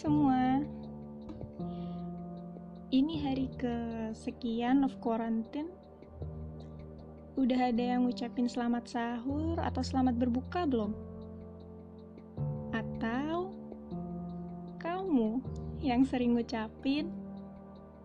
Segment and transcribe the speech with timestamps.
[0.00, 0.64] semua.
[2.88, 5.68] Ini hari kesekian of quarantine.
[7.36, 10.96] Udah ada yang ngucapin selamat sahur atau selamat berbuka belum?
[12.72, 13.52] Atau
[14.80, 15.44] kamu
[15.84, 17.12] yang sering ngucapin,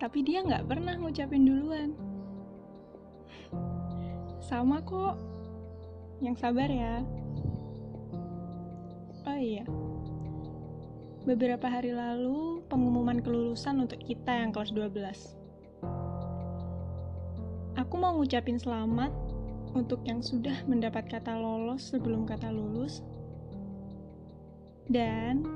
[0.00, 1.92] tapi dia nggak pernah ngucapin duluan?
[4.40, 5.20] Sama kok.
[6.24, 7.04] Yang sabar ya.
[9.28, 9.68] Oh iya.
[11.22, 15.38] Beberapa hari lalu, pengumuman kelulusan untuk kita yang kelas 12.
[17.78, 19.14] Aku mau ngucapin selamat
[19.70, 23.06] untuk yang sudah mendapat kata lolos sebelum kata lulus.
[24.90, 25.46] Dan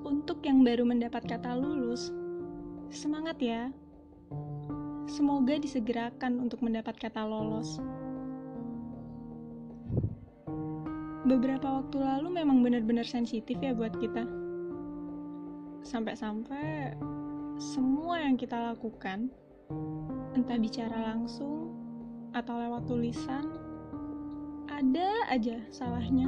[0.00, 2.08] untuk yang baru mendapat kata lulus,
[2.88, 3.68] semangat ya.
[5.12, 7.76] Semoga disegerakan untuk mendapat kata lolos.
[11.22, 14.26] Beberapa waktu lalu memang benar-benar sensitif ya buat kita.
[15.86, 16.94] Sampai-sampai
[17.58, 19.30] semua yang kita lakukan,
[20.34, 21.70] entah bicara langsung
[22.34, 23.46] atau lewat tulisan,
[24.66, 26.26] ada aja salahnya.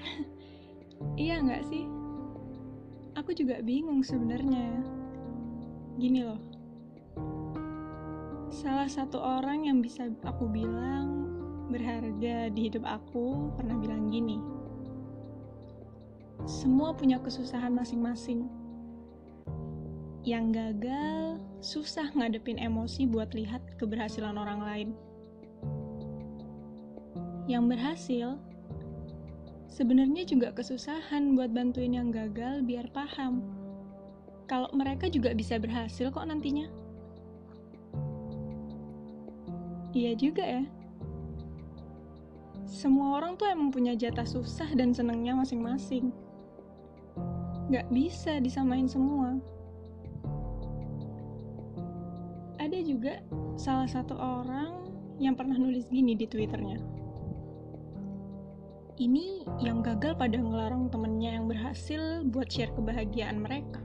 [1.20, 1.86] iya nggak sih?
[3.14, 4.82] Aku juga bingung sebenarnya.
[6.00, 6.40] Gini loh,
[8.50, 11.39] salah satu orang yang bisa aku bilang
[11.70, 14.42] berharga di hidup aku pernah bilang gini.
[16.44, 18.50] Semua punya kesusahan masing-masing.
[20.26, 24.88] Yang gagal susah ngadepin emosi buat lihat keberhasilan orang lain.
[27.48, 28.28] Yang berhasil
[29.70, 33.40] sebenarnya juga kesusahan buat bantuin yang gagal biar paham.
[34.50, 36.66] Kalau mereka juga bisa berhasil kok nantinya.
[39.90, 40.62] Iya juga ya.
[42.70, 46.14] Semua orang tuh emang punya jatah susah dan senengnya masing-masing.
[47.66, 49.42] Gak bisa disamain semua.
[52.62, 53.18] Ada juga
[53.58, 54.86] salah satu orang
[55.18, 56.78] yang pernah nulis gini di twitternya.
[59.02, 63.82] Ini yang gagal pada ngelarang temennya yang berhasil buat share kebahagiaan mereka.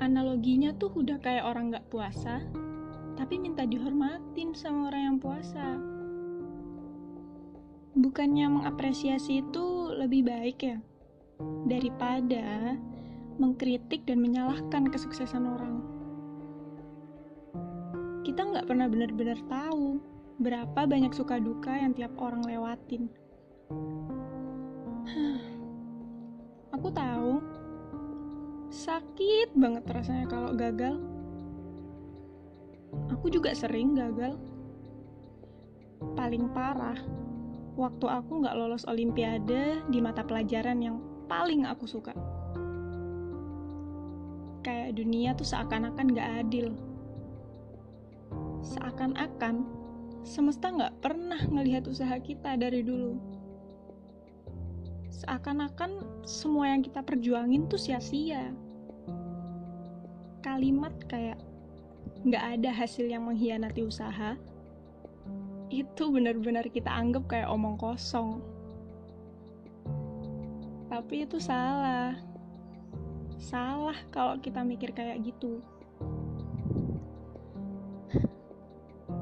[0.00, 2.40] Analoginya tuh udah kayak orang gak puasa,
[3.20, 5.95] tapi minta dihormatin sama orang yang puasa
[7.96, 10.76] bukannya mengapresiasi itu lebih baik ya
[11.64, 12.76] daripada
[13.40, 15.80] mengkritik dan menyalahkan kesuksesan orang.
[18.20, 19.96] Kita nggak pernah benar-benar tahu
[20.36, 23.08] berapa banyak suka duka yang tiap orang lewatin.
[26.76, 27.40] Aku tahu
[28.68, 31.00] sakit banget rasanya kalau gagal.
[33.16, 34.36] Aku juga sering gagal.
[36.12, 37.00] Paling parah
[37.76, 40.96] waktu aku nggak lolos olimpiade di mata pelajaran yang
[41.28, 42.16] paling aku suka.
[44.64, 46.72] Kayak dunia tuh seakan-akan nggak adil.
[48.64, 49.62] Seakan-akan
[50.26, 53.14] semesta nggak pernah ngelihat usaha kita dari dulu.
[55.12, 58.50] Seakan-akan semua yang kita perjuangin tuh sia-sia.
[60.42, 61.38] Kalimat kayak
[62.26, 64.34] nggak ada hasil yang mengkhianati usaha,
[65.70, 68.38] itu benar-benar kita anggap kayak omong kosong.
[70.86, 72.14] Tapi itu salah.
[73.36, 75.58] Salah kalau kita mikir kayak gitu.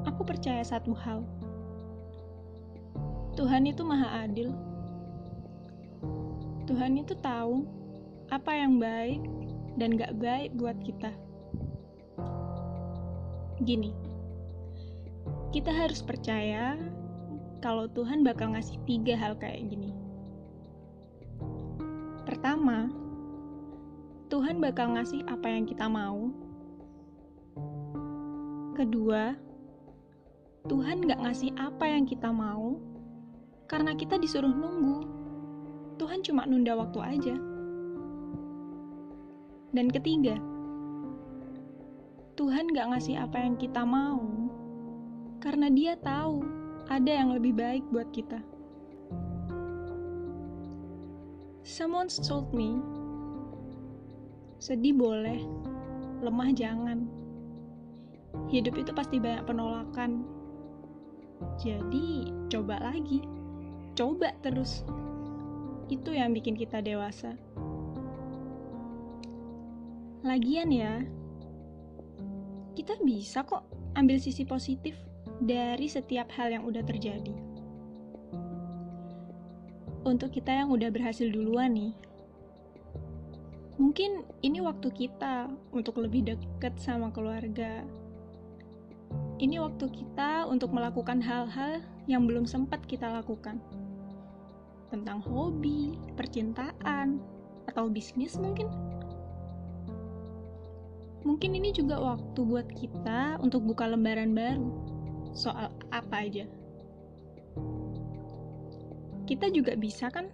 [0.05, 1.25] Aku percaya satu hal.
[3.35, 4.53] Tuhan itu maha adil.
[6.65, 7.65] Tuhan itu tahu
[8.31, 9.21] apa yang baik
[9.75, 11.11] dan gak baik buat kita.
[13.61, 13.91] Gini,
[15.55, 16.75] kita harus percaya
[17.63, 19.95] kalau Tuhan bakal ngasih tiga hal kayak gini.
[22.27, 22.91] Pertama,
[24.27, 26.27] Tuhan bakal ngasih apa yang kita mau.
[28.75, 29.31] Kedua,
[30.67, 32.75] Tuhan gak ngasih apa yang kita mau
[33.71, 35.07] karena kita disuruh nunggu.
[35.95, 37.35] Tuhan cuma nunda waktu aja.
[39.71, 40.35] Dan ketiga,
[42.35, 44.44] Tuhan gak ngasih apa yang kita mau
[45.45, 46.41] karena dia tahu
[46.89, 48.41] ada yang lebih baik buat kita.
[51.61, 52.81] Someone told me,
[54.57, 55.45] sedih boleh,
[56.25, 57.05] lemah jangan.
[58.49, 60.25] Hidup itu pasti banyak penolakan.
[61.61, 63.21] Jadi, coba lagi.
[63.93, 64.81] Coba terus.
[65.93, 67.37] Itu yang bikin kita dewasa.
[70.25, 71.05] Lagian ya,
[72.73, 74.97] kita bisa kok ambil sisi positif
[75.43, 77.55] dari setiap hal yang udah terjadi.
[80.05, 81.93] untuk kita yang udah berhasil duluan nih.
[83.75, 87.83] Mungkin ini waktu kita untuk lebih dekat sama keluarga.
[89.35, 93.59] Ini waktu kita untuk melakukan hal-hal yang belum sempat kita lakukan.
[94.93, 97.19] Tentang hobi, percintaan,
[97.67, 98.71] atau bisnis mungkin.
[101.25, 104.84] Mungkin ini juga waktu buat kita untuk buka lembaran baru.
[105.35, 106.47] Soal apa aja.
[109.27, 110.31] Kita juga bisa kan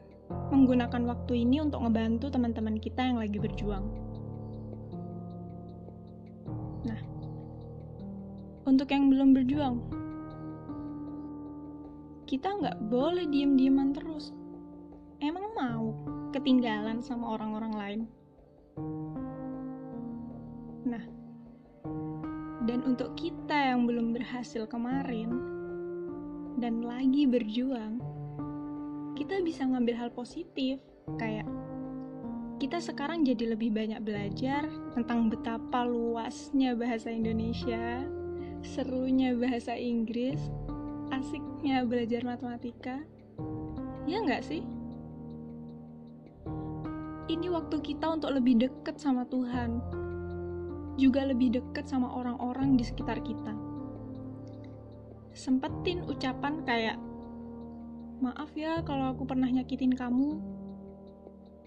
[0.54, 3.86] menggunakan waktu ini untuk ngebantu teman-teman kita yang lagi berjuang.
[6.86, 7.02] Nah,
[8.70, 9.76] untuk yang belum berjuang,
[12.30, 14.32] kita nggak boleh diem-dieman terus.
[15.20, 15.92] Emang mau
[16.32, 18.02] ketinggalan sama orang-orang lain?
[20.88, 21.04] Nah,
[22.70, 25.34] dan untuk kita yang belum berhasil kemarin
[26.62, 27.98] dan lagi berjuang,
[29.18, 30.78] kita bisa ngambil hal positif,
[31.18, 31.50] kayak
[32.62, 38.06] kita sekarang jadi lebih banyak belajar tentang betapa luasnya bahasa Indonesia,
[38.62, 40.38] serunya bahasa Inggris,
[41.10, 43.02] asiknya belajar matematika.
[44.06, 44.62] Ya nggak sih?
[47.26, 49.82] Ini waktu kita untuk lebih dekat sama Tuhan,
[51.02, 53.58] juga lebih dekat sama orang-orang di sekitar kita.
[55.34, 57.02] Sempetin ucapan kayak,
[58.22, 60.38] Maaf ya kalau aku pernah nyakitin kamu.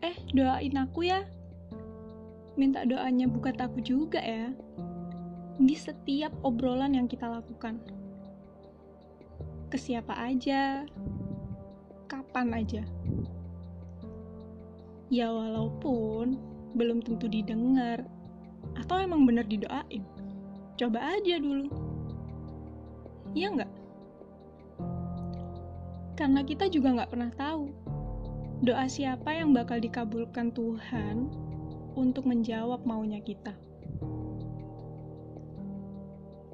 [0.07, 1.27] Eh, doain aku ya.
[2.55, 4.55] Minta doanya bukan aku juga ya.
[5.59, 7.83] Di setiap obrolan yang kita lakukan.
[9.67, 10.87] Ke siapa aja,
[12.07, 12.87] kapan aja.
[15.11, 16.39] Ya walaupun
[16.79, 18.07] belum tentu didengar,
[18.78, 20.05] atau emang bener didoain.
[20.75, 21.70] Coba aja dulu.
[23.34, 23.72] Iya nggak?
[26.14, 27.70] Karena kita juga nggak pernah tahu
[28.62, 31.28] doa siapa yang bakal dikabulkan Tuhan
[31.99, 33.52] untuk menjawab maunya kita.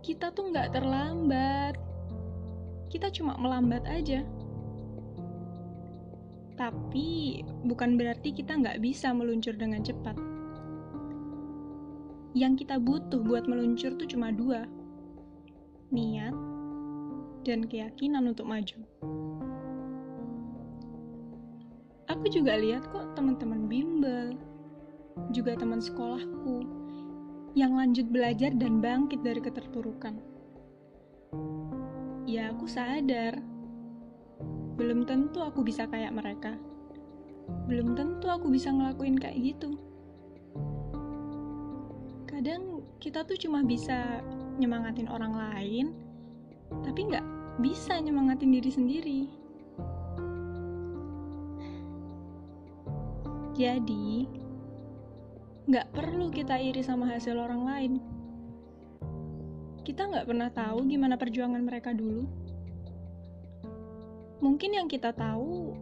[0.00, 1.76] Kita tuh nggak terlambat.
[2.88, 4.24] Kita cuma melambat aja.
[6.56, 10.29] Tapi bukan berarti kita nggak bisa meluncur dengan cepat.
[12.30, 14.66] Yang kita butuh buat meluncur tuh cuma dua.
[15.90, 16.34] Niat
[17.42, 18.78] dan keyakinan untuk maju.
[22.10, 24.34] Aku juga lihat kok teman-teman bimbel,
[25.34, 26.62] juga teman sekolahku
[27.58, 30.14] yang lanjut belajar dan bangkit dari keterpurukan.
[32.30, 33.42] Ya, aku sadar.
[34.78, 36.54] Belum tentu aku bisa kayak mereka.
[37.66, 39.89] Belum tentu aku bisa ngelakuin kayak gitu.
[43.00, 44.20] Kita tuh cuma bisa
[44.60, 45.96] nyemangatin orang lain,
[46.84, 47.24] tapi nggak
[47.64, 49.20] bisa nyemangatin diri sendiri.
[53.56, 54.28] Jadi,
[55.64, 57.92] nggak perlu kita iri sama hasil orang lain.
[59.80, 62.28] Kita nggak pernah tahu gimana perjuangan mereka dulu.
[64.44, 65.72] Mungkin yang kita tahu,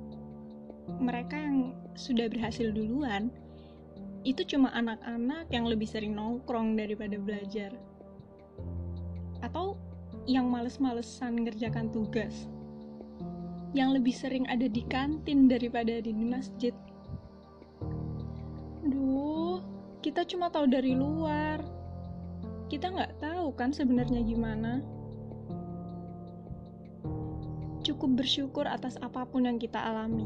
[1.03, 3.35] mereka yang sudah berhasil duluan,
[4.29, 7.73] itu cuma anak-anak yang lebih sering nongkrong daripada belajar.
[9.41, 9.81] Atau
[10.29, 12.53] yang males-malesan ngerjakan tugas.
[13.73, 16.77] Yang lebih sering ada di kantin daripada di masjid
[20.09, 21.61] kita cuma tahu dari luar.
[22.73, 24.81] Kita nggak tahu kan sebenarnya gimana.
[27.85, 30.25] Cukup bersyukur atas apa pun yang kita alami.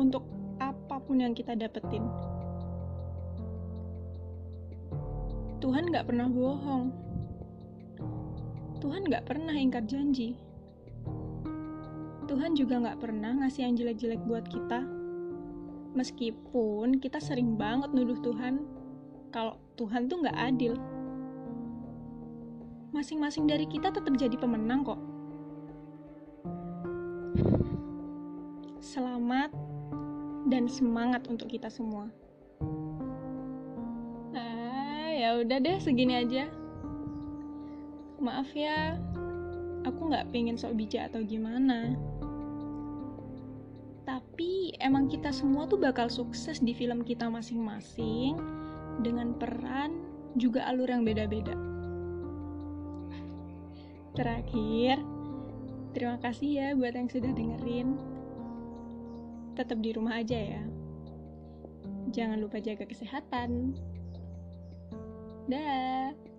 [0.00, 0.24] Untuk
[0.56, 2.31] apa pun yang kita dapetin.
[5.62, 6.90] Tuhan nggak pernah bohong.
[8.82, 10.34] Tuhan nggak pernah ingkar janji.
[12.26, 14.82] Tuhan juga nggak pernah ngasih yang jelek-jelek buat kita
[15.92, 18.64] Meskipun kita sering banget nuduh Tuhan
[19.28, 20.72] kalau Tuhan tuh nggak adil.
[22.96, 25.00] Masing-masing dari kita tetap jadi pemenang kok.
[28.80, 29.52] Selamat
[30.48, 32.08] dan semangat untuk kita semua.
[35.40, 36.50] Udah deh segini aja.
[38.20, 39.00] Maaf ya,
[39.88, 41.96] aku nggak pengen sok bijak atau gimana
[44.02, 48.34] tapi emang kita semua tuh bakal sukses di film kita masing-masing
[49.04, 50.02] dengan peran
[50.34, 51.54] juga alur yang beda-beda.
[54.16, 55.00] Terakhir,
[55.94, 57.96] terima kasih ya buat yang sudah dengerin.
[59.54, 60.62] Tetap di rumah aja ya.
[62.10, 63.76] Jangan lupa jaga kesehatan.
[65.48, 66.31] Dah.